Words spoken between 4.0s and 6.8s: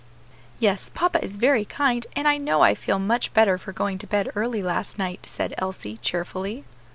bed early last night," said Elsie, cheerfully.